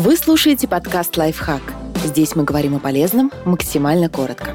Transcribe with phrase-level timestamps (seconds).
[0.00, 1.60] Вы слушаете подкаст «Лайфхак».
[2.04, 4.54] Здесь мы говорим о полезном максимально коротко.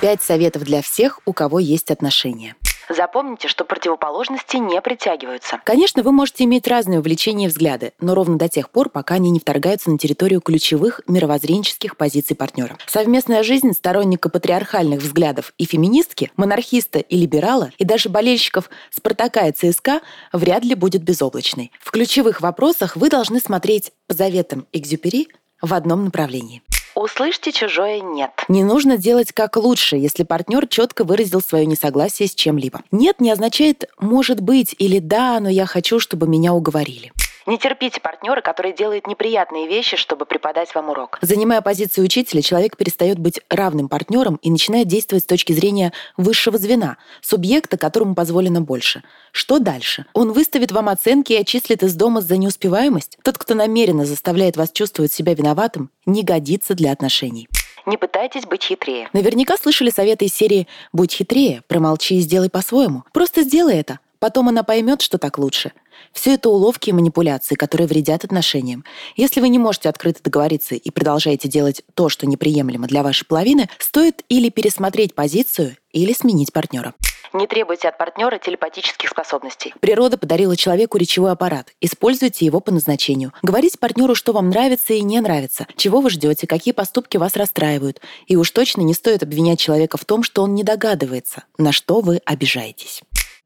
[0.00, 2.56] Пять советов для всех, у кого есть отношения.
[2.90, 5.60] Запомните, что противоположности не притягиваются.
[5.64, 9.30] Конечно, вы можете иметь разные увлечения и взгляды, но ровно до тех пор, пока они
[9.30, 12.76] не вторгаются на территорию ключевых мировоззренческих позиций партнера.
[12.86, 19.52] Совместная жизнь сторонника патриархальных взглядов и феминистки, монархиста и либерала, и даже болельщиков Спартака и
[19.52, 20.00] ЦСКА
[20.32, 21.70] вряд ли будет безоблачной.
[21.80, 25.28] В ключевых вопросах вы должны смотреть по заветам Экзюпери
[25.62, 26.62] в одном направлении.
[27.00, 28.30] Услышьте чужое «нет».
[28.48, 32.82] Не нужно делать как лучше, если партнер четко выразил свое несогласие с чем-либо.
[32.90, 37.10] «Нет» не означает «может быть» или «да, но я хочу, чтобы меня уговорили».
[37.46, 41.18] Не терпите партнера, который делает неприятные вещи, чтобы преподать вам урок.
[41.22, 46.58] Занимая позицию учителя, человек перестает быть равным партнером и начинает действовать с точки зрения высшего
[46.58, 49.02] звена, субъекта, которому позволено больше.
[49.32, 50.06] Что дальше?
[50.12, 53.18] Он выставит вам оценки и отчислит из дома за неуспеваемость?
[53.22, 57.48] Тот, кто намеренно заставляет вас чувствовать себя виноватым, не годится для отношений.
[57.86, 59.08] Не пытайтесь быть хитрее.
[59.12, 63.04] Наверняка слышали советы из серии «Будь хитрее, промолчи и сделай по-своему».
[63.12, 63.98] Просто сделай это.
[64.20, 65.72] Потом она поймет, что так лучше.
[66.12, 68.84] Все это уловки и манипуляции, которые вредят отношениям.
[69.16, 73.68] Если вы не можете открыто договориться и продолжаете делать то, что неприемлемо для вашей половины,
[73.78, 76.94] стоит или пересмотреть позицию, или сменить партнера.
[77.32, 79.72] Не требуйте от партнера телепатических способностей.
[79.80, 81.72] Природа подарила человеку речевой аппарат.
[81.80, 83.32] Используйте его по назначению.
[83.42, 88.00] Говорите партнеру, что вам нравится и не нравится, чего вы ждете, какие поступки вас расстраивают.
[88.26, 92.00] И уж точно не стоит обвинять человека в том, что он не догадывается, на что
[92.00, 93.02] вы обижаетесь.